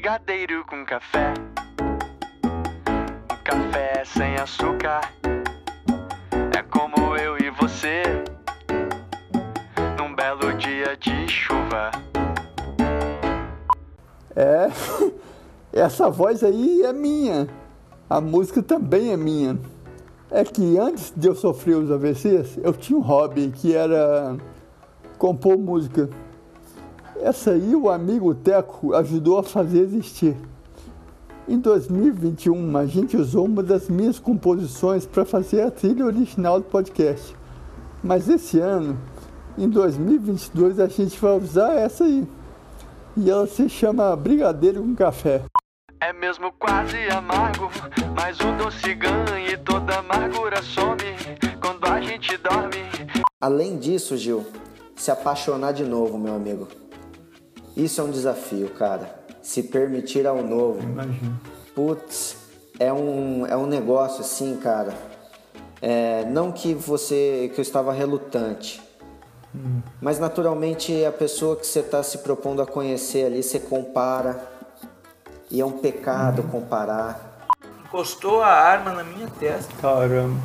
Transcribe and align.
brigadeiro 0.00 0.64
com 0.64 0.82
café. 0.86 1.34
Um 2.42 3.44
café 3.44 4.02
sem 4.06 4.34
açúcar. 4.36 5.02
É 6.56 6.62
como 6.62 7.18
eu 7.18 7.36
e 7.36 7.50
você. 7.50 8.02
Num 9.98 10.14
belo 10.14 10.54
dia 10.54 10.96
de 10.96 11.28
chuva. 11.28 11.90
É, 14.34 14.70
essa 15.78 16.08
voz 16.08 16.42
aí 16.42 16.80
é 16.82 16.94
minha. 16.94 17.46
A 18.08 18.22
música 18.22 18.62
também 18.62 19.12
é 19.12 19.18
minha. 19.18 19.58
É 20.30 20.42
que 20.44 20.78
antes 20.78 21.12
de 21.14 21.28
eu 21.28 21.34
sofrer 21.34 21.76
os 21.76 21.90
AVCs, 21.90 22.56
eu 22.62 22.72
tinha 22.72 22.98
um 22.98 23.02
hobby 23.02 23.52
que 23.54 23.76
era 23.76 24.34
compor 25.18 25.58
música. 25.58 26.08
Essa 27.22 27.50
aí 27.50 27.76
o 27.76 27.90
amigo 27.90 28.34
Teco 28.34 28.94
ajudou 28.94 29.38
a 29.38 29.42
fazer 29.42 29.80
existir. 29.80 30.34
Em 31.46 31.58
2021, 31.58 32.76
a 32.78 32.86
gente 32.86 33.14
usou 33.14 33.44
uma 33.44 33.62
das 33.62 33.90
minhas 33.90 34.18
composições 34.18 35.04
para 35.04 35.26
fazer 35.26 35.60
a 35.60 35.70
trilha 35.70 36.06
original 36.06 36.60
do 36.60 36.64
podcast. 36.64 37.36
Mas 38.02 38.26
esse 38.26 38.58
ano, 38.58 38.98
em 39.58 39.68
2022, 39.68 40.80
a 40.80 40.86
gente 40.86 41.20
vai 41.20 41.36
usar 41.36 41.74
essa 41.74 42.04
aí. 42.04 42.26
E 43.14 43.28
ela 43.28 43.46
se 43.46 43.68
chama 43.68 44.16
Brigadeiro 44.16 44.80
com 44.80 44.94
Café. 44.94 45.42
É 46.00 46.14
mesmo 46.14 46.50
quase 46.58 46.96
amargo, 47.10 47.70
mas 48.16 48.40
o 48.40 48.50
doce 48.52 48.94
ganha 48.94 49.52
e 49.52 49.58
toda 49.58 49.98
amargura 49.98 50.62
some 50.62 50.96
quando 51.60 51.84
a 51.84 52.00
gente 52.00 52.34
dorme. 52.38 52.78
Além 53.38 53.78
disso, 53.78 54.16
Gil, 54.16 54.46
se 54.96 55.10
apaixonar 55.10 55.72
de 55.72 55.84
novo, 55.84 56.18
meu 56.18 56.34
amigo. 56.34 56.66
Isso 57.76 58.00
é 58.00 58.04
um 58.04 58.10
desafio, 58.10 58.70
cara. 58.70 59.18
Se 59.42 59.62
permitir 59.62 60.26
ao 60.26 60.42
novo. 60.42 60.82
Imagina. 60.82 61.40
Putz, 61.74 62.36
é 62.78 62.92
um, 62.92 63.46
é 63.46 63.56
um 63.56 63.66
negócio 63.66 64.20
assim, 64.20 64.56
cara. 64.56 64.94
É, 65.82 66.24
não 66.26 66.52
que 66.52 66.74
você 66.74 67.50
que 67.54 67.60
eu 67.60 67.62
estava 67.62 67.92
relutante, 67.92 68.82
mas 70.00 70.18
naturalmente 70.18 71.04
a 71.04 71.12
pessoa 71.12 71.56
que 71.56 71.66
você 71.66 71.80
está 71.80 72.02
se 72.02 72.18
propondo 72.18 72.60
a 72.60 72.66
conhecer 72.66 73.26
ali, 73.26 73.42
você 73.42 73.58
compara 73.58 74.46
e 75.50 75.60
é 75.60 75.64
um 75.64 75.72
pecado 75.72 76.42
comparar. 76.44 77.48
Encostou 77.84 78.42
a 78.42 78.48
arma 78.48 78.92
na 78.92 79.02
minha 79.02 79.26
testa. 79.28 79.72
Caramba. 79.80 80.38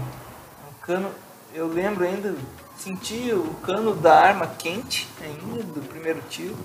O 0.72 0.86
cano, 0.86 1.12
eu 1.54 1.68
lembro 1.68 2.04
ainda, 2.04 2.34
senti 2.78 3.32
o 3.32 3.54
cano 3.62 3.94
da 3.94 4.16
arma 4.16 4.48
quente 4.48 5.08
ainda 5.22 5.64
do 5.64 5.82
primeiro 5.88 6.22
tiro. 6.30 6.56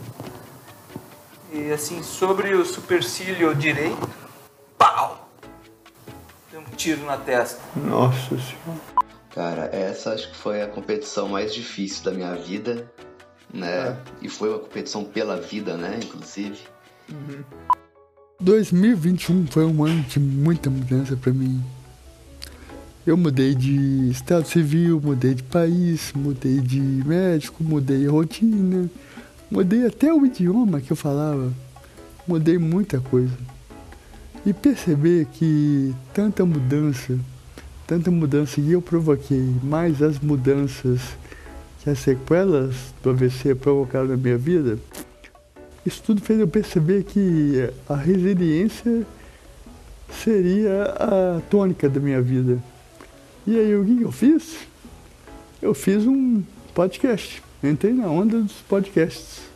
E 1.53 1.73
assim, 1.73 2.03
sobre 2.03 2.55
o 2.55 2.65
supercílio 2.65 3.55
direito, 3.55 4.09
pau! 4.79 5.29
Deu 6.51 6.61
um 6.61 6.77
tiro 6.77 7.05
na 7.05 7.17
testa. 7.17 7.61
Nossa 7.75 8.29
senhora. 8.29 8.81
Cara, 9.35 9.65
essa 9.73 10.13
acho 10.13 10.31
que 10.31 10.37
foi 10.37 10.63
a 10.63 10.69
competição 10.69 11.29
mais 11.29 11.53
difícil 11.53 12.05
da 12.05 12.13
minha 12.13 12.35
vida, 12.35 12.91
né? 13.53 13.97
E 14.23 14.29
foi 14.29 14.49
uma 14.49 14.59
competição 14.59 15.05
pela 15.05 15.37
vida, 15.41 15.77
né? 15.77 15.99
Inclusive. 16.03 16.59
2021 18.41 19.47
foi 19.49 19.65
um 19.65 19.85
ano 19.85 20.03
de 20.03 20.21
muita 20.21 20.71
mudança 20.71 21.17
para 21.17 21.33
mim. 21.33 21.63
Eu 23.07 23.17
mudei 23.17 23.55
de 23.55 24.11
estado 24.11 24.47
civil, 24.47 25.01
mudei 25.01 25.35
de 25.35 25.43
país, 25.43 26.13
mudei 26.15 26.61
de 26.61 26.81
médico, 26.81 27.65
mudei 27.65 28.07
rotina, 28.07 28.89
mudei 29.51 29.87
até 29.87 30.13
o 30.13 30.25
idioma 30.25 30.81
que 30.81 30.93
eu 30.93 30.97
falava, 30.97 31.53
mudei 32.27 32.59
muita 32.59 33.01
coisa. 33.01 33.37
E 34.47 34.53
perceber 34.53 35.27
que 35.33 35.95
tanta 36.15 36.47
mudança, 36.47 37.19
tanta 37.87 38.11
mudança 38.11 38.61
que 38.61 38.73
eu 38.73 38.81
provoquei, 38.81 39.55
mais 39.63 40.01
as 40.01 40.19
mudanças 40.19 41.01
que 41.83 41.91
as 41.91 41.99
sequelas 41.99 42.95
do 43.03 43.11
AVC 43.11 43.55
provocaram 43.55 44.09
na 44.09 44.17
minha 44.17 44.39
vida, 44.39 44.79
isso 45.85 46.03
tudo 46.03 46.21
fez 46.21 46.39
eu 46.39 46.49
perceber 46.49 47.05
que 47.05 47.71
a 47.89 47.97
resiliência 47.97 49.07
seria 50.11 50.85
a 50.85 51.41
tônica 51.49 51.89
da 51.89 51.99
minha 51.99 52.21
vida. 52.21 52.59
E 53.47 53.59
aí 53.59 53.75
o 53.75 53.85
que 53.85 54.03
eu 54.03 54.13
fiz? 54.13 54.59
Eu 55.63 55.75
fiz 55.75 56.07
um 56.07 56.43
podcast. 56.75 57.43
Entrei 57.63 57.93
na 57.93 58.09
onda 58.09 58.41
dos 58.41 58.53
podcasts. 58.69 59.50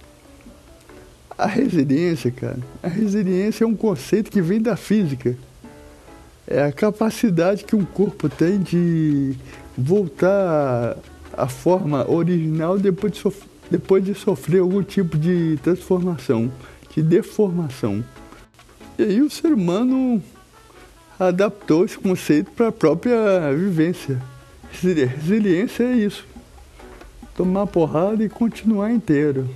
A 1.37 1.47
resiliência, 1.47 2.31
cara, 2.31 2.59
a 2.83 2.89
resiliência 2.89 3.65
é 3.65 3.67
um 3.67 3.75
conceito 3.75 4.31
que 4.31 4.41
vem 4.41 4.61
da 4.61 4.77
física. 4.77 5.37
É 6.47 6.63
a 6.63 6.73
capacidade 6.73 7.65
que 7.65 7.75
um 7.75 7.85
corpo 7.85 8.29
tem 8.29 8.59
de 8.61 9.35
voltar 9.77 10.97
à 11.37 11.49
forma 11.49 12.09
original 12.09 12.79
depois 12.79 13.13
de, 13.15 13.19
sof- 13.19 13.47
depois 13.71 14.05
de 14.05 14.15
sofrer 14.15 14.61
algum 14.61 14.83
tipo 14.83 15.19
de 15.19 15.59
transformação, 15.63 16.53
de 16.95 17.03
deformação. 17.03 18.05
E 18.97 19.03
aí 19.03 19.21
o 19.21 19.31
ser 19.31 19.53
humano 19.53 20.23
adaptou 21.19 21.85
esse 21.85 21.99
conceito 21.99 22.53
para 22.53 22.69
a 22.69 22.73
própria 22.73 23.53
vivência. 23.53 24.23
Resili- 24.71 25.05
Resiliência 25.07 25.83
é 25.83 25.97
isso. 25.97 26.25
Tomar 27.37 27.67
porrada 27.67 28.23
e 28.23 28.29
continuar 28.29 28.93
inteiro. 28.93 29.49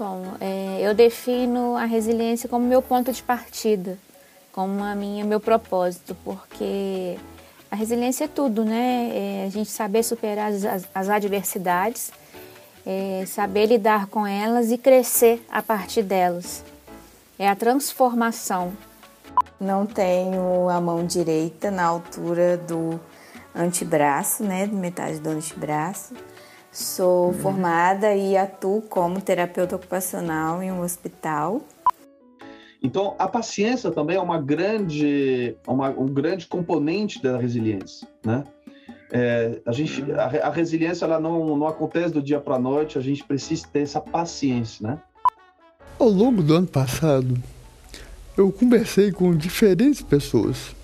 Bom, 0.00 0.22
é, 0.40 0.78
eu 0.80 0.94
defino 0.94 1.76
a 1.76 1.84
resiliência 1.84 2.48
como 2.48 2.64
meu 2.64 2.80
ponto 2.80 3.12
de 3.12 3.22
partida, 3.22 3.98
como 4.50 4.82
a 4.82 4.94
minha, 4.94 5.26
meu 5.26 5.38
propósito, 5.38 6.16
porque 6.24 7.18
a 7.70 7.76
resiliência 7.76 8.24
é 8.24 8.28
tudo, 8.28 8.64
né? 8.64 9.10
É 9.12 9.44
a 9.46 9.50
gente 9.50 9.68
saber 9.68 10.02
superar 10.02 10.52
as, 10.52 10.86
as- 10.94 11.08
adversidades, 11.10 12.10
é 12.86 13.24
saber 13.26 13.66
lidar 13.66 14.06
com 14.06 14.26
elas 14.26 14.70
e 14.70 14.78
crescer 14.78 15.44
a 15.50 15.60
partir 15.60 16.02
delas. 16.02 16.64
É 17.38 17.46
a 17.46 17.54
transformação. 17.54 18.72
Não 19.60 19.84
tenho 19.84 20.70
a 20.70 20.80
mão 20.80 21.04
direita 21.04 21.70
na 21.70 21.84
altura 21.84 22.56
do 22.56 22.98
antebraço, 23.54 24.44
né, 24.44 24.66
de 24.66 24.74
metade 24.74 25.18
do 25.18 25.28
antebraço. 25.28 26.14
Sou 26.72 27.32
formada 27.32 28.14
e 28.14 28.36
atuo 28.36 28.80
como 28.82 29.20
terapeuta 29.20 29.74
ocupacional 29.76 30.62
em 30.62 30.70
um 30.70 30.80
hospital. 30.82 31.60
Então, 32.82 33.14
a 33.18 33.26
paciência 33.28 33.90
também 33.90 34.16
é 34.16 34.20
uma 34.20 34.40
grande, 34.40 35.56
uma- 35.66 35.90
um 35.90 36.06
grande 36.06 36.46
componente 36.46 37.22
da 37.22 37.36
resiliência, 37.36 38.06
né? 38.24 38.44
É, 39.12 39.60
a, 39.66 39.72
gente, 39.72 40.10
a, 40.12 40.28
re- 40.28 40.38
a 40.40 40.50
resiliência 40.50 41.04
ela 41.04 41.18
não, 41.18 41.56
não 41.56 41.66
acontece 41.66 42.14
do 42.14 42.22
dia 42.22 42.40
para 42.40 42.54
a 42.54 42.58
noite, 42.58 42.96
a 42.96 43.00
gente 43.00 43.24
precisa 43.24 43.66
ter 43.70 43.80
essa 43.80 44.00
paciência, 44.00 44.86
né? 44.86 44.98
Ao 45.98 46.08
longo 46.08 46.42
do 46.42 46.54
ano 46.54 46.68
passado, 46.68 47.36
eu 48.36 48.50
conversei 48.52 49.10
com 49.10 49.34
diferentes 49.36 50.00
pessoas, 50.00 50.74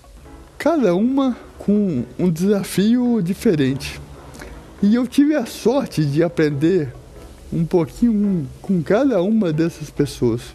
cada 0.57 0.93
uma 0.93 1.35
com 1.57 2.03
um 2.19 2.29
desafio 2.29 3.21
diferente. 3.23 3.99
E 4.81 4.93
eu 4.93 5.07
tive 5.07 5.35
a 5.35 5.45
sorte 5.45 6.05
de 6.05 6.21
aprender 6.21 6.93
um 7.51 7.65
pouquinho 7.65 8.47
com 8.61 8.83
cada 8.83 9.21
uma 9.21 9.51
dessas 9.51 9.89
pessoas. 9.89 10.53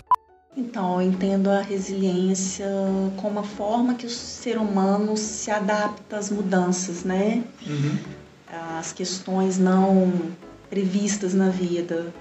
Então, 0.57 1.01
eu 1.01 1.09
entendo 1.09 1.49
a 1.49 1.61
resiliência 1.61 2.67
como 3.17 3.41
a 3.41 3.43
forma 3.43 3.95
que 3.95 4.07
o 4.07 4.11
ser 4.11 4.59
humano 4.59 5.17
se 5.17 5.51
adapta 5.51 6.19
às 6.19 6.31
mudanças, 6.31 7.05
né? 7.05 7.43
Às 8.79 8.93
questões 8.93 9.59
não 9.59 10.13
previstas 10.69 11.35
na 11.35 11.49
vida. 11.49 12.13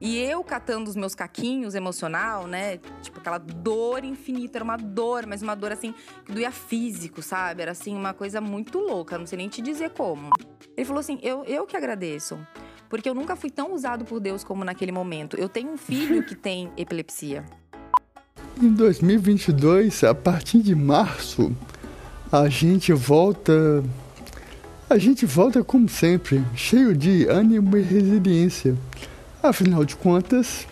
E 0.00 0.18
eu 0.18 0.44
catando 0.44 0.90
os 0.90 0.96
meus 0.96 1.14
caquinhos 1.14 1.74
emocional, 1.74 2.46
né? 2.46 2.78
Tipo, 3.00 3.18
aquela 3.18 3.38
dor 3.38 4.04
infinita. 4.04 4.58
Era 4.58 4.64
uma 4.64 4.76
dor, 4.76 5.26
mas 5.26 5.42
uma 5.42 5.54
dor 5.54 5.72
assim, 5.72 5.94
que 6.24 6.32
doía 6.32 6.50
físico, 6.50 7.22
sabe? 7.22 7.62
Era 7.62 7.72
assim, 7.72 7.96
uma 7.96 8.12
coisa 8.12 8.40
muito 8.40 8.78
louca. 8.78 9.16
Não 9.16 9.26
sei 9.26 9.38
nem 9.38 9.48
te 9.48 9.62
dizer 9.62 9.90
como. 9.90 10.30
Ele 10.76 10.84
falou 10.84 11.00
assim: 11.00 11.18
eu, 11.22 11.44
eu 11.44 11.66
que 11.66 11.76
agradeço. 11.76 12.38
Porque 12.88 13.08
eu 13.08 13.14
nunca 13.14 13.34
fui 13.34 13.50
tão 13.50 13.74
usado 13.74 14.04
por 14.04 14.20
Deus 14.20 14.44
como 14.44 14.64
naquele 14.64 14.92
momento. 14.92 15.36
Eu 15.36 15.48
tenho 15.48 15.72
um 15.72 15.76
filho 15.76 16.22
que 16.22 16.34
tem 16.34 16.70
epilepsia. 16.76 17.44
Em 18.62 18.72
2022, 18.72 20.04
a 20.04 20.14
partir 20.14 20.60
de 20.60 20.74
março, 20.74 21.54
a 22.30 22.48
gente 22.48 22.92
volta. 22.92 23.82
A 24.88 24.98
gente 24.98 25.26
volta 25.26 25.64
como 25.64 25.88
sempre, 25.88 26.44
cheio 26.54 26.96
de 26.96 27.26
ânimo 27.26 27.76
e 27.76 27.82
resiliência. 27.82 28.76
Afinal 29.48 29.84
de 29.84 29.94
contas, 29.94 30.66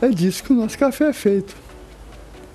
é 0.00 0.08
disso 0.08 0.44
que 0.44 0.52
o 0.52 0.56
nosso 0.56 0.78
café 0.78 1.08
é 1.08 1.12
feito. 1.12 1.56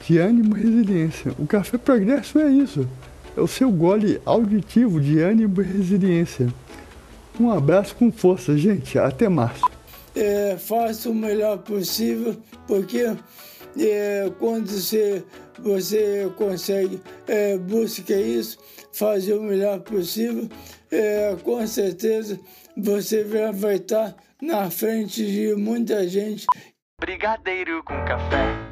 De 0.06 0.20
ânimo 0.20 0.56
e 0.56 0.62
resiliência. 0.62 1.34
O 1.40 1.48
café 1.48 1.78
progresso 1.78 2.38
é 2.40 2.50
isso. 2.52 2.88
É 3.36 3.42
o 3.42 3.48
seu 3.48 3.72
gole 3.72 4.22
auditivo 4.26 5.02
de 5.02 5.20
ânimo 5.20 5.60
e 5.62 5.66
resiliência. 5.66 6.48
Um 7.40 7.50
abraço 7.50 7.96
com 7.96 8.12
força, 8.12 8.56
gente. 8.56 9.00
Até 9.00 9.28
março. 9.28 9.64
é, 10.16 10.56
faço 10.58 11.10
o 11.10 11.16
melhor 11.16 11.58
possível, 11.60 12.38
porque 12.68 13.12
é, 13.80 14.32
quando 14.40 14.68
você, 14.68 15.24
você 15.60 16.32
consegue, 16.36 17.02
é, 17.28 17.58
busca 17.58 18.14
isso, 18.14 18.58
fazer 18.92 19.34
o 19.34 19.44
melhor 19.44 19.80
possível, 19.82 20.48
é, 20.92 21.36
com 21.44 21.66
certeza 21.68 22.40
você 22.76 23.24
vai 23.24 23.76
estar 23.76 24.16
na 24.42 24.70
frente 24.70 25.26
de 25.26 25.56
muita 25.56 26.08
gente. 26.08 26.46
Brigadeiro 27.00 27.84
com 27.84 27.94
café. 28.06 28.63